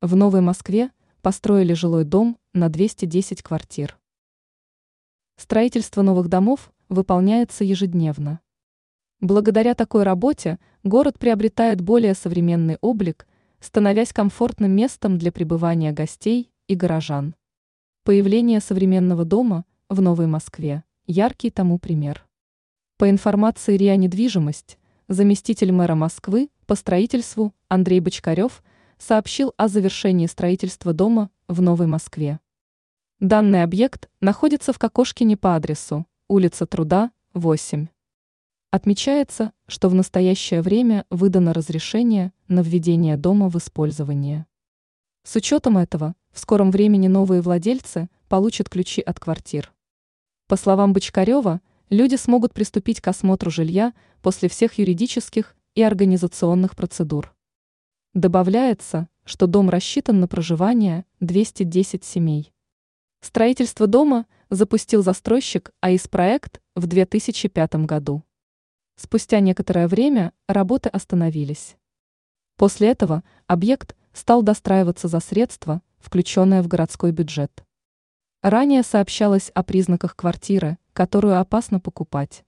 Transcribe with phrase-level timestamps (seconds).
[0.00, 0.92] В Новой Москве
[1.22, 3.98] построили жилой дом на 210 квартир.
[5.36, 8.38] Строительство новых домов выполняется ежедневно.
[9.20, 13.26] Благодаря такой работе город приобретает более современный облик,
[13.58, 17.34] становясь комфортным местом для пребывания гостей и горожан.
[18.04, 22.24] Появление современного дома в Новой Москве– яркий тому пример.
[22.98, 24.78] По информации РИА «Недвижимость»,
[25.08, 28.62] заместитель мэра Москвы по строительству Андрей Бочкарев
[28.98, 32.40] сообщил о завершении строительства дома в Новой Москве.
[33.20, 37.88] Данный объект находится в Кокошкине по адресу улица Труда, 8.
[38.70, 44.46] Отмечается, что в настоящее время выдано разрешение на введение дома в использование.
[45.24, 49.72] С учетом этого, в скором времени новые владельцы получат ключи от квартир.
[50.48, 57.34] По словам Бочкарева, люди смогут приступить к осмотру жилья после всех юридических и организационных процедур.
[58.14, 62.54] Добавляется, что дом рассчитан на проживание 210 семей.
[63.20, 68.24] Строительство дома запустил застройщик АИС проект в 2005 году.
[68.96, 71.76] Спустя некоторое время работы остановились.
[72.56, 77.62] После этого объект стал достраиваться за средства, включенные в городской бюджет.
[78.40, 82.44] Ранее сообщалось о признаках квартиры, которую опасно покупать.